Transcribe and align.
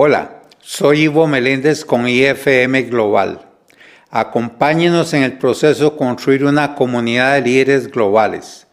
Hola, 0.00 0.42
soy 0.60 1.00
Ivo 1.00 1.26
Meléndez 1.26 1.84
con 1.84 2.06
IFM 2.06 2.82
Global. 2.82 3.48
Acompáñenos 4.10 5.12
en 5.12 5.24
el 5.24 5.38
proceso 5.38 5.90
de 5.90 5.96
construir 5.96 6.44
una 6.44 6.76
comunidad 6.76 7.34
de 7.34 7.40
líderes 7.40 7.90
globales. 7.90 8.68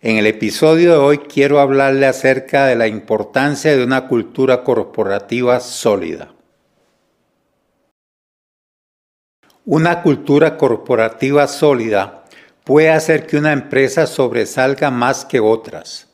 En 0.00 0.16
el 0.16 0.26
episodio 0.26 0.90
de 0.90 0.98
hoy 0.98 1.18
quiero 1.18 1.60
hablarle 1.60 2.06
acerca 2.06 2.66
de 2.66 2.74
la 2.74 2.88
importancia 2.88 3.76
de 3.76 3.84
una 3.84 4.08
cultura 4.08 4.64
corporativa 4.64 5.60
sólida. 5.60 6.34
Una 9.64 10.02
cultura 10.02 10.56
corporativa 10.56 11.46
sólida 11.46 12.24
puede 12.64 12.90
hacer 12.90 13.28
que 13.28 13.36
una 13.36 13.52
empresa 13.52 14.08
sobresalga 14.08 14.90
más 14.90 15.24
que 15.24 15.38
otras. 15.38 16.08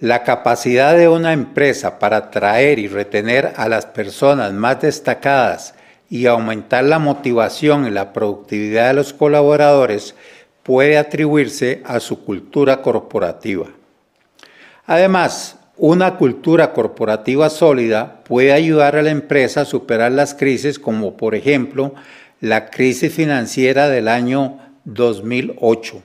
La 0.00 0.22
capacidad 0.22 0.96
de 0.96 1.08
una 1.08 1.34
empresa 1.34 1.98
para 1.98 2.16
atraer 2.16 2.78
y 2.78 2.88
retener 2.88 3.52
a 3.56 3.68
las 3.68 3.84
personas 3.84 4.50
más 4.54 4.80
destacadas 4.80 5.74
y 6.08 6.24
aumentar 6.24 6.84
la 6.84 6.98
motivación 6.98 7.86
y 7.86 7.90
la 7.90 8.14
productividad 8.14 8.88
de 8.88 8.94
los 8.94 9.12
colaboradores 9.12 10.14
puede 10.62 10.96
atribuirse 10.96 11.82
a 11.84 12.00
su 12.00 12.24
cultura 12.24 12.80
corporativa. 12.80 13.66
Además, 14.86 15.58
una 15.76 16.16
cultura 16.16 16.72
corporativa 16.72 17.50
sólida 17.50 18.24
puede 18.24 18.54
ayudar 18.54 18.96
a 18.96 19.02
la 19.02 19.10
empresa 19.10 19.60
a 19.60 19.66
superar 19.66 20.12
las 20.12 20.34
crisis 20.34 20.78
como 20.78 21.18
por 21.18 21.34
ejemplo 21.34 21.94
la 22.40 22.70
crisis 22.70 23.12
financiera 23.12 23.90
del 23.90 24.08
año 24.08 24.60
2008 24.84 26.04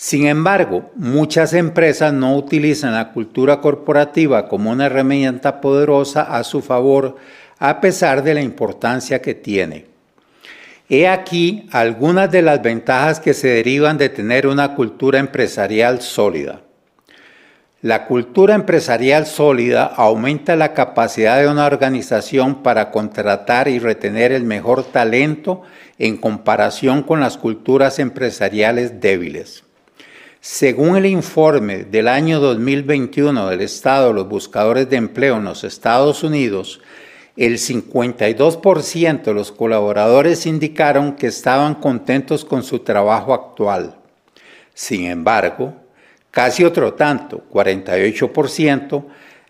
sin 0.00 0.28
embargo, 0.28 0.92
muchas 0.94 1.52
empresas 1.54 2.12
no 2.12 2.36
utilizan 2.36 2.94
la 2.94 3.10
cultura 3.10 3.60
corporativa 3.60 4.46
como 4.46 4.70
una 4.70 4.86
herramienta 4.86 5.60
poderosa 5.60 6.22
a 6.22 6.44
su 6.44 6.62
favor, 6.62 7.16
a 7.58 7.80
pesar 7.80 8.22
de 8.22 8.34
la 8.34 8.40
importancia 8.40 9.20
que 9.20 9.34
tiene. 9.34 9.86
He 10.88 11.08
aquí 11.08 11.68
algunas 11.72 12.30
de 12.30 12.42
las 12.42 12.62
ventajas 12.62 13.18
que 13.18 13.34
se 13.34 13.48
derivan 13.48 13.98
de 13.98 14.08
tener 14.08 14.46
una 14.46 14.76
cultura 14.76 15.18
empresarial 15.18 16.00
sólida. 16.00 16.60
La 17.82 18.06
cultura 18.06 18.54
empresarial 18.54 19.26
sólida 19.26 19.84
aumenta 19.84 20.54
la 20.54 20.74
capacidad 20.74 21.40
de 21.40 21.48
una 21.48 21.66
organización 21.66 22.62
para 22.62 22.92
contratar 22.92 23.66
y 23.66 23.80
retener 23.80 24.30
el 24.30 24.44
mejor 24.44 24.84
talento 24.84 25.62
en 25.98 26.18
comparación 26.18 27.02
con 27.02 27.18
las 27.18 27.36
culturas 27.36 27.98
empresariales 27.98 29.00
débiles. 29.00 29.64
Según 30.40 30.96
el 30.96 31.06
informe 31.06 31.78
del 31.78 32.06
año 32.06 32.38
2021 32.38 33.48
del 33.48 33.60
Estado 33.60 34.08
de 34.08 34.14
los 34.14 34.28
Buscadores 34.28 34.88
de 34.88 34.96
Empleo 34.96 35.36
en 35.36 35.44
los 35.44 35.64
Estados 35.64 36.22
Unidos, 36.22 36.80
el 37.36 37.54
52% 37.54 39.22
de 39.24 39.34
los 39.34 39.50
colaboradores 39.50 40.46
indicaron 40.46 41.16
que 41.16 41.26
estaban 41.26 41.74
contentos 41.74 42.44
con 42.44 42.62
su 42.62 42.78
trabajo 42.78 43.34
actual. 43.34 43.96
Sin 44.74 45.06
embargo, 45.06 45.74
casi 46.30 46.62
otro 46.62 46.94
tanto, 46.94 47.42
48%, 47.52 49.06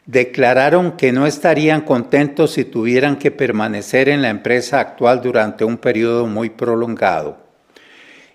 declararon 0.07 0.93
que 0.93 1.13
no 1.13 1.27
estarían 1.27 1.83
contentos 1.83 2.53
si 2.53 2.65
tuvieran 2.65 3.19
que 3.19 3.31
permanecer 3.31 4.09
en 4.09 4.23
la 4.23 4.31
empresa 4.31 4.81
actual 4.81 5.21
durante 5.21 5.67
un 5.67 5.77
periodo 5.77 6.27
muy 6.27 6.49
prolongado 6.49 7.48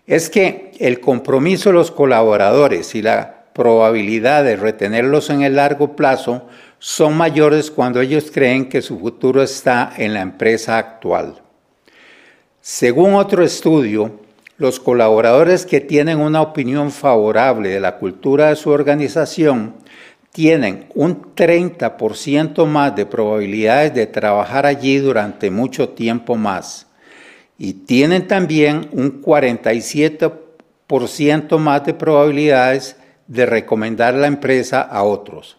es 0.06 0.30
que 0.30 0.72
el 0.80 1.00
compromiso 1.00 1.70
de 1.70 1.76
los 1.76 1.92
colaboradores 1.92 2.96
y 2.96 3.02
la 3.02 3.46
probabilidad 3.54 4.44
de 4.44 4.56
retenerlos 4.56 5.30
en 5.30 5.44
el 5.44 5.56
largo 5.56 5.96
plazo 5.96 6.48
son 6.80 7.16
mayores 7.16 7.72
cuando 7.72 8.02
ellos 8.02 8.30
creen 8.34 8.68
que 8.68 8.82
su 8.82 9.00
futuro 9.00 9.42
está 9.42 9.94
en 9.96 10.14
la 10.14 10.22
empresa 10.22 10.78
actual. 10.78 11.42
Según 12.60 13.14
otro 13.14 13.44
estudio, 13.44 14.20
los 14.58 14.80
colaboradores 14.80 15.66
que 15.66 15.82
tienen 15.82 16.20
una 16.20 16.42
opinión 16.42 16.92
favorable 16.92 17.70
de 17.70 17.80
la 17.80 17.98
cultura 17.98 18.50
de 18.50 18.56
su 18.56 18.70
organización 18.70 19.76
tienen 20.32 20.88
un 20.96 21.36
30% 21.36 22.66
más 22.66 22.96
de 22.96 23.06
probabilidades 23.06 23.94
de 23.94 24.08
trabajar 24.08 24.66
allí 24.66 24.98
durante 24.98 25.52
mucho 25.52 25.90
tiempo 25.90 26.36
más 26.36 26.88
y 27.58 27.74
tienen 27.74 28.28
también 28.28 28.90
un 28.92 29.22
47% 29.22 31.58
más 31.58 31.86
de 31.86 31.94
probabilidades 31.94 32.98
de 33.28 33.46
recomendar 33.46 34.14
la 34.14 34.28
empresa 34.28 34.82
a 34.82 35.04
otros. 35.04 35.58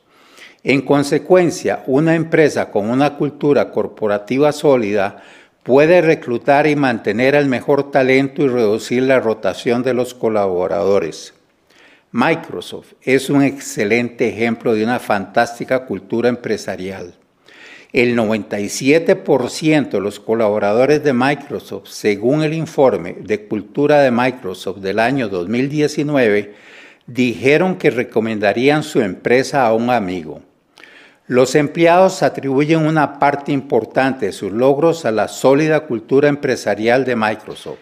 En 0.62 0.82
consecuencia, 0.82 1.82
una 1.86 2.14
empresa 2.14 2.70
con 2.70 2.88
una 2.88 3.16
cultura 3.16 3.70
corporativa 3.70 4.52
sólida 4.52 5.22
puede 5.62 6.00
reclutar 6.00 6.66
y 6.66 6.76
mantener 6.76 7.34
el 7.34 7.48
mejor 7.48 7.90
talento 7.90 8.42
y 8.42 8.48
reducir 8.48 9.02
la 9.02 9.20
rotación 9.20 9.82
de 9.82 9.94
los 9.94 10.14
colaboradores. 10.14 11.34
Microsoft 12.12 12.92
es 13.02 13.28
un 13.28 13.42
excelente 13.42 14.28
ejemplo 14.28 14.74
de 14.74 14.84
una 14.84 15.00
fantástica 15.00 15.84
cultura 15.84 16.28
empresarial. 16.28 17.14
El 17.94 18.16
97% 18.16 19.88
de 19.88 20.00
los 20.00 20.18
colaboradores 20.18 21.04
de 21.04 21.12
Microsoft, 21.12 21.86
según 21.90 22.42
el 22.42 22.52
informe 22.52 23.12
de 23.20 23.46
cultura 23.46 24.00
de 24.00 24.10
Microsoft 24.10 24.78
del 24.78 24.98
año 24.98 25.28
2019, 25.28 26.56
dijeron 27.06 27.76
que 27.76 27.90
recomendarían 27.90 28.82
su 28.82 29.00
empresa 29.00 29.64
a 29.64 29.74
un 29.74 29.90
amigo. 29.90 30.42
Los 31.28 31.54
empleados 31.54 32.24
atribuyen 32.24 32.84
una 32.84 33.20
parte 33.20 33.52
importante 33.52 34.26
de 34.26 34.32
sus 34.32 34.50
logros 34.50 35.04
a 35.04 35.12
la 35.12 35.28
sólida 35.28 35.86
cultura 35.86 36.28
empresarial 36.28 37.04
de 37.04 37.14
Microsoft, 37.14 37.78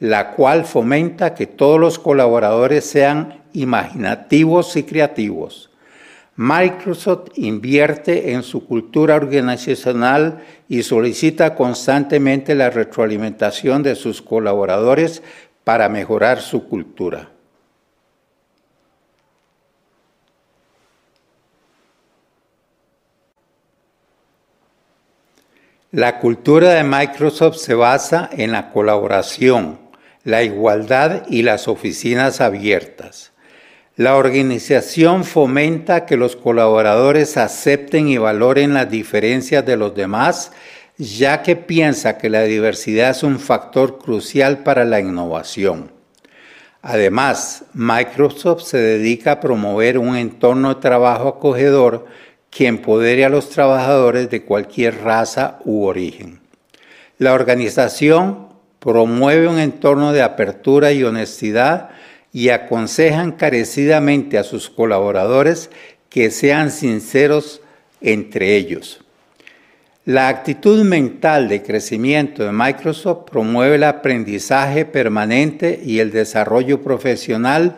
la 0.00 0.32
cual 0.32 0.64
fomenta 0.64 1.34
que 1.34 1.46
todos 1.46 1.78
los 1.78 2.00
colaboradores 2.00 2.84
sean 2.84 3.44
imaginativos 3.52 4.76
y 4.76 4.82
creativos 4.82 5.70
Microsoft 6.36 7.32
invierte 7.34 8.32
en 8.32 8.42
su 8.42 8.66
cultura 8.66 9.16
organizacional 9.16 10.42
y 10.68 10.82
solicita 10.82 11.54
constantemente 11.54 12.54
la 12.54 12.70
retroalimentación 12.70 13.82
de 13.82 13.94
sus 13.94 14.22
colaboradores 14.22 15.22
para 15.62 15.90
mejorar 15.90 16.40
su 16.40 16.68
cultura. 16.68 17.28
La 25.90 26.18
cultura 26.20 26.70
de 26.70 26.84
Microsoft 26.84 27.56
se 27.56 27.74
basa 27.74 28.30
en 28.32 28.52
la 28.52 28.70
colaboración, 28.70 29.78
la 30.24 30.42
igualdad 30.42 31.26
y 31.28 31.42
las 31.42 31.68
oficinas 31.68 32.40
abiertas. 32.40 33.31
La 33.96 34.16
organización 34.16 35.22
fomenta 35.22 36.06
que 36.06 36.16
los 36.16 36.34
colaboradores 36.34 37.36
acepten 37.36 38.08
y 38.08 38.16
valoren 38.16 38.72
las 38.72 38.90
diferencias 38.90 39.66
de 39.66 39.76
los 39.76 39.94
demás, 39.94 40.52
ya 40.96 41.42
que 41.42 41.56
piensa 41.56 42.16
que 42.16 42.30
la 42.30 42.42
diversidad 42.44 43.10
es 43.10 43.22
un 43.22 43.38
factor 43.38 43.98
crucial 43.98 44.62
para 44.62 44.86
la 44.86 45.00
innovación. 45.00 45.92
Además, 46.80 47.64
Microsoft 47.74 48.62
se 48.62 48.78
dedica 48.78 49.32
a 49.32 49.40
promover 49.40 49.98
un 49.98 50.16
entorno 50.16 50.74
de 50.74 50.80
trabajo 50.80 51.28
acogedor 51.28 52.06
que 52.48 52.68
empodere 52.68 53.26
a 53.26 53.28
los 53.28 53.50
trabajadores 53.50 54.30
de 54.30 54.42
cualquier 54.42 55.02
raza 55.02 55.58
u 55.66 55.84
origen. 55.84 56.40
La 57.18 57.34
organización 57.34 58.48
promueve 58.78 59.48
un 59.48 59.58
entorno 59.58 60.12
de 60.12 60.22
apertura 60.22 60.92
y 60.92 61.04
honestidad 61.04 61.90
y 62.32 62.48
aconseja 62.48 63.22
encarecidamente 63.22 64.38
a 64.38 64.44
sus 64.44 64.70
colaboradores 64.70 65.70
que 66.08 66.30
sean 66.30 66.70
sinceros 66.70 67.60
entre 68.00 68.56
ellos. 68.56 69.02
La 70.04 70.28
actitud 70.28 70.82
mental 70.84 71.48
de 71.48 71.62
crecimiento 71.62 72.44
de 72.44 72.50
Microsoft 72.50 73.30
promueve 73.30 73.76
el 73.76 73.84
aprendizaje 73.84 74.84
permanente 74.84 75.80
y 75.84 76.00
el 76.00 76.10
desarrollo 76.10 76.82
profesional 76.82 77.76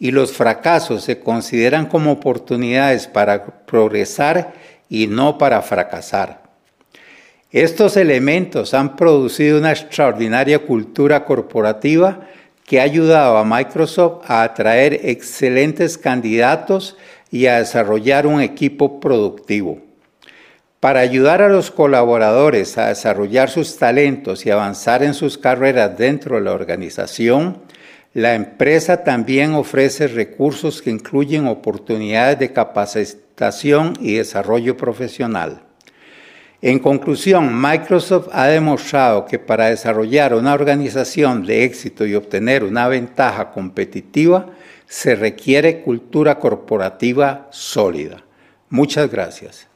y 0.00 0.10
los 0.10 0.32
fracasos 0.32 1.04
se 1.04 1.20
consideran 1.20 1.86
como 1.86 2.10
oportunidades 2.10 3.06
para 3.06 3.44
progresar 3.66 4.54
y 4.88 5.06
no 5.06 5.38
para 5.38 5.62
fracasar. 5.62 6.42
Estos 7.52 7.96
elementos 7.96 8.74
han 8.74 8.96
producido 8.96 9.58
una 9.58 9.70
extraordinaria 9.72 10.60
cultura 10.60 11.24
corporativa 11.24 12.26
que 12.70 12.78
ha 12.80 12.84
ayudado 12.84 13.36
a 13.36 13.44
Microsoft 13.44 14.30
a 14.30 14.44
atraer 14.44 15.00
excelentes 15.02 15.98
candidatos 15.98 16.96
y 17.28 17.46
a 17.46 17.58
desarrollar 17.58 18.28
un 18.28 18.40
equipo 18.40 19.00
productivo. 19.00 19.80
Para 20.78 21.00
ayudar 21.00 21.42
a 21.42 21.48
los 21.48 21.72
colaboradores 21.72 22.78
a 22.78 22.86
desarrollar 22.86 23.50
sus 23.50 23.76
talentos 23.76 24.46
y 24.46 24.52
avanzar 24.52 25.02
en 25.02 25.14
sus 25.14 25.36
carreras 25.36 25.98
dentro 25.98 26.36
de 26.36 26.42
la 26.42 26.52
organización, 26.52 27.58
la 28.14 28.36
empresa 28.36 29.02
también 29.02 29.54
ofrece 29.54 30.06
recursos 30.06 30.80
que 30.80 30.90
incluyen 30.90 31.48
oportunidades 31.48 32.38
de 32.38 32.52
capacitación 32.52 33.94
y 33.98 34.14
desarrollo 34.14 34.76
profesional. 34.76 35.64
En 36.62 36.78
conclusión, 36.78 37.58
Microsoft 37.58 38.28
ha 38.32 38.46
demostrado 38.46 39.24
que 39.24 39.38
para 39.38 39.70
desarrollar 39.70 40.34
una 40.34 40.52
organización 40.52 41.46
de 41.46 41.64
éxito 41.64 42.04
y 42.04 42.14
obtener 42.14 42.64
una 42.64 42.86
ventaja 42.86 43.50
competitiva 43.50 44.46
se 44.86 45.14
requiere 45.14 45.80
cultura 45.80 46.38
corporativa 46.38 47.48
sólida. 47.50 48.22
Muchas 48.68 49.10
gracias. 49.10 49.69